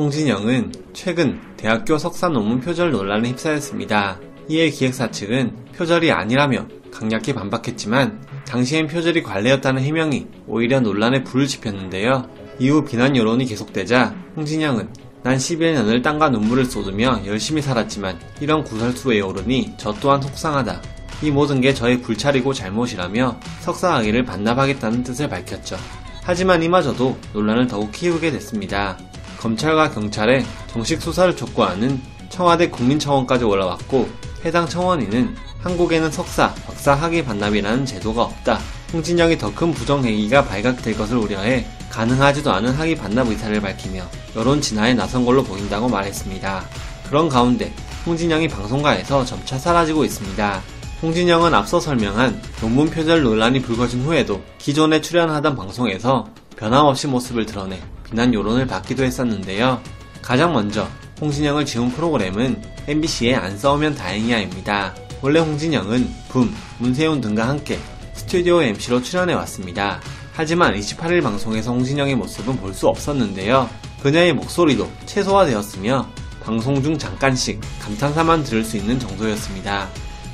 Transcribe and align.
홍진영은 0.00 0.72
최근 0.94 1.38
대학교 1.58 1.98
석사 1.98 2.30
논문 2.30 2.58
표절 2.62 2.90
논란에 2.90 3.32
휩싸였습니다. 3.32 4.18
이에 4.48 4.70
기획사 4.70 5.10
측은 5.10 5.54
표절이 5.76 6.10
아니라며 6.10 6.66
강력히 6.90 7.34
반박했지만 7.34 8.18
당시엔 8.46 8.86
표절이 8.86 9.22
관례였다는 9.22 9.82
해명이 9.82 10.26
오히려 10.46 10.80
논란에 10.80 11.22
불을 11.22 11.46
지폈는데요. 11.46 12.26
이후 12.58 12.82
비난 12.82 13.14
여론이 13.14 13.44
계속되자 13.44 14.14
홍진영은 14.36 14.88
난 15.22 15.36
11년을 15.36 16.02
땀과 16.02 16.30
눈물을 16.30 16.64
쏟으며 16.64 17.20
열심히 17.26 17.60
살았지만 17.60 18.18
이런 18.40 18.64
구설수에 18.64 19.20
오르니 19.20 19.74
저 19.76 19.92
또한 20.00 20.22
속상하다. 20.22 20.80
이 21.22 21.30
모든 21.30 21.60
게 21.60 21.74
저의 21.74 22.00
불찰이고 22.00 22.54
잘못이라며 22.54 23.38
석사학위를 23.60 24.24
반납하겠다는 24.24 25.04
뜻을 25.04 25.28
밝혔죠. 25.28 25.76
하지만 26.22 26.62
이마저도 26.62 27.18
논란을 27.34 27.66
더욱 27.66 27.92
키우게 27.92 28.30
됐습니다. 28.30 28.96
검찰과 29.40 29.90
경찰에 29.90 30.44
정식 30.68 31.00
수사를 31.00 31.34
촉구하는 31.34 32.00
청와대 32.28 32.68
국민청원까지 32.68 33.44
올라왔고 33.44 34.08
해당 34.44 34.68
청원인은 34.68 35.34
한국에는 35.62 36.10
석사, 36.10 36.54
박사 36.66 36.94
학위 36.94 37.24
반납이라는 37.24 37.84
제도가 37.86 38.22
없다. 38.22 38.58
홍진영이 38.92 39.38
더 39.38 39.52
큰 39.54 39.72
부정행위가 39.72 40.44
발각될 40.44 40.96
것을 40.96 41.16
우려해 41.16 41.66
가능하지도 41.90 42.52
않은 42.52 42.72
학위 42.72 42.94
반납 42.94 43.28
의사를 43.28 43.60
밝히며 43.60 44.04
여론 44.36 44.60
진화에 44.60 44.94
나선 44.94 45.24
걸로 45.24 45.42
보인다고 45.42 45.88
말했습니다. 45.88 46.64
그런 47.08 47.28
가운데 47.28 47.72
홍진영이 48.06 48.48
방송가에서 48.48 49.24
점차 49.24 49.58
사라지고 49.58 50.04
있습니다. 50.04 50.62
홍진영은 51.02 51.54
앞서 51.54 51.80
설명한 51.80 52.40
논문 52.60 52.90
표절 52.90 53.22
논란이 53.22 53.62
불거진 53.62 54.02
후에도 54.02 54.42
기존에 54.58 55.00
출연하던 55.00 55.56
방송에서 55.56 56.28
변함없이 56.56 57.06
모습을 57.06 57.46
드러내 57.46 57.80
비난 58.10 58.34
여론을 58.34 58.66
받기도 58.66 59.04
했었는데요. 59.04 59.80
가장 60.20 60.52
먼저 60.52 60.88
홍진영을 61.20 61.64
지운 61.64 61.90
프로그램은 61.90 62.62
MBC의 62.88 63.34
안 63.36 63.56
싸우면 63.56 63.94
다행이야입니다. 63.94 64.94
원래 65.22 65.38
홍진영은 65.40 66.10
붐, 66.28 66.54
문세윤 66.78 67.20
등과 67.20 67.48
함께 67.48 67.78
스튜디오 68.14 68.62
MC로 68.62 69.02
출연해 69.02 69.34
왔습니다. 69.34 70.00
하지만 70.32 70.74
28일 70.74 71.22
방송에서 71.22 71.72
홍진영의 71.72 72.16
모습은 72.16 72.56
볼 72.56 72.72
수 72.74 72.88
없었는데요. 72.88 73.68
그녀의 74.02 74.32
목소리도 74.32 74.88
최소화되었으며 75.06 76.08
방송 76.42 76.82
중 76.82 76.96
잠깐씩 76.96 77.60
감탄사만 77.82 78.42
들을 78.44 78.64
수 78.64 78.78
있는 78.78 78.98
정도였습니다. 78.98 79.88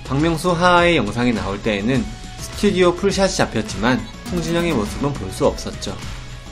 박명수 0.06 0.52
하하의 0.52 0.96
영상이 0.98 1.32
나올 1.32 1.60
때에는 1.60 2.04
스튜디오 2.38 2.94
풀샷이 2.94 3.34
잡혔지만 3.34 3.98
홍진영의 4.30 4.72
모습은 4.72 5.12
볼 5.12 5.30
수 5.32 5.46
없었죠. 5.46 5.96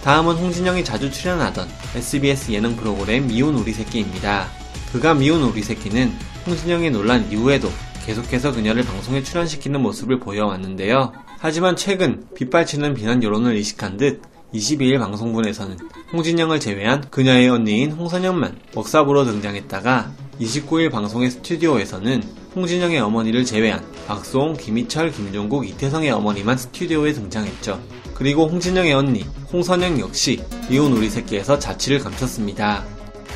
다음은 0.05 0.35
홍진영이 0.35 0.85
자주 0.85 1.11
출연하던 1.11 1.67
SBS 1.95 2.53
예능 2.53 2.77
프로그램 2.77 3.27
미운 3.27 3.55
우리 3.55 3.73
새끼입니다. 3.73 4.49
그가 4.93 5.15
미운 5.15 5.43
우리 5.43 5.63
새끼는 5.63 6.13
홍진영의 6.47 6.91
논란 6.91 7.33
이후에도 7.33 7.71
계속해서 8.05 8.53
그녀를 8.53 8.85
방송에 8.85 9.23
출연시키는 9.23 9.81
모습을 9.81 10.21
보여왔는데요. 10.21 11.15
하지만 11.39 11.75
최근 11.75 12.27
빗발치는 12.35 12.93
비난 12.93 13.23
여론을 13.23 13.55
의식한 13.55 13.97
듯 13.97 14.21
22일 14.53 14.99
방송분에서는 14.99 15.79
홍진영을 16.13 16.61
제외한 16.61 17.09
그녀의 17.11 17.49
언니인 17.49 17.93
홍선영만 17.93 18.59
먹사부로 18.75 19.25
등장했다가 19.25 20.13
29일 20.39 20.91
방송의 20.91 21.31
스튜디오에서는 21.31 22.23
홍진영의 22.55 23.01
어머니를 23.01 23.47
제외한 23.47 23.83
박수홍, 24.07 24.57
김희철, 24.57 25.13
김종국, 25.13 25.69
이태성의 25.69 26.11
어머니만 26.11 26.57
스튜디오에 26.59 27.13
등장했죠. 27.13 27.81
그리고 28.15 28.47
홍진영의 28.49 28.93
언니 28.93 29.25
홍선영 29.53 30.01
역시 30.01 30.43
미운 30.69 30.93
우리 30.93 31.11
새끼에서 31.11 31.59
자취를 31.59 31.99
감췄습니다. 31.99 32.85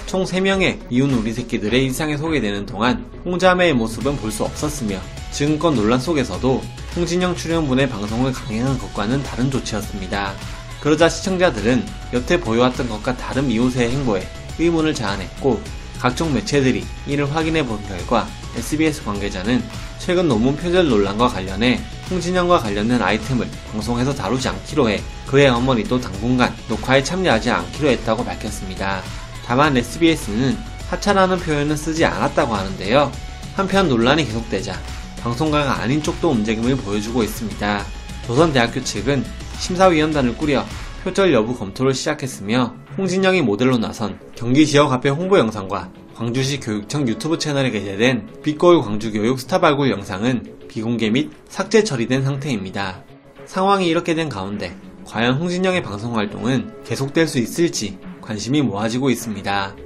총 0.06 0.24
3명의 0.24 0.78
미운 0.88 1.10
우리 1.12 1.32
새끼들의 1.32 1.84
일상에 1.84 2.16
소개되는 2.16 2.66
동안 2.66 3.04
홍자매의 3.24 3.74
모습은 3.74 4.16
볼 4.16 4.30
수 4.30 4.44
없었으며 4.44 5.00
지금껏 5.32 5.70
논란 5.70 6.00
속에서도 6.00 6.62
홍진영 6.96 7.36
출연분의 7.36 7.88
방송을 7.90 8.32
강행한 8.32 8.78
것과는 8.78 9.22
다른 9.22 9.50
조치였습니다. 9.50 10.32
그러자 10.80 11.08
시청자들은 11.08 11.84
여태 12.14 12.40
보여왔던 12.40 12.88
것과 12.88 13.16
다른 13.16 13.48
미우새의 13.48 13.90
행보에 13.90 14.26
의문을 14.58 14.94
자아냈고 14.94 15.60
각종 15.98 16.32
매체들이 16.32 16.84
이를 17.06 17.34
확인해 17.34 17.66
본 17.66 17.82
결과 17.86 18.26
SBS 18.58 19.04
관계자는 19.04 19.62
최근 19.98 20.28
논문 20.28 20.56
표절 20.56 20.88
논란과 20.88 21.28
관련해 21.28 21.80
홍진영과 22.10 22.58
관련된 22.58 23.00
아이템을 23.00 23.48
방송에서 23.70 24.14
다루지 24.14 24.48
않기로 24.48 24.88
해 24.88 25.00
그의 25.26 25.48
어머니도 25.48 26.00
당분간 26.00 26.54
녹화에 26.68 27.02
참여하지 27.02 27.50
않기로 27.50 27.88
했다고 27.88 28.24
밝혔습니다. 28.24 29.02
다만 29.46 29.76
SBS는 29.76 30.56
하차라는 30.90 31.38
표현은 31.38 31.76
쓰지 31.76 32.04
않았다고 32.04 32.54
하는데요. 32.54 33.12
한편 33.54 33.88
논란이 33.88 34.24
계속되자 34.24 34.78
방송가가 35.20 35.80
아닌 35.80 36.02
쪽도 36.02 36.30
움직임을 36.30 36.76
보여주고 36.76 37.22
있습니다. 37.22 37.84
조선대학교 38.26 38.82
측은 38.82 39.24
심사위원단을 39.58 40.36
꾸려 40.36 40.64
표절 41.04 41.32
여부 41.32 41.56
검토를 41.56 41.94
시작했으며 41.94 42.74
홍진영이 42.96 43.42
모델로 43.42 43.78
나선 43.78 44.18
경기 44.34 44.66
지역 44.66 44.90
화폐 44.90 45.08
홍보 45.08 45.38
영상과 45.38 45.90
광주시 46.18 46.58
교육청 46.58 47.06
유튜브 47.06 47.38
채널에 47.38 47.70
게재된 47.70 48.40
빛거울 48.42 48.82
광주교육 48.82 49.38
스타 49.38 49.60
발굴 49.60 49.88
영상은 49.88 50.58
비공개 50.66 51.10
및 51.10 51.30
삭제 51.48 51.84
처리된 51.84 52.24
상태입니다. 52.24 53.04
상황이 53.46 53.86
이렇게 53.86 54.16
된 54.16 54.28
가운데 54.28 54.76
과연 55.04 55.34
홍진영의 55.34 55.84
방송 55.84 56.16
활동은 56.16 56.82
계속될 56.82 57.28
수 57.28 57.38
있을지 57.38 57.98
관심이 58.20 58.62
모아지고 58.62 59.10
있습니다. 59.10 59.76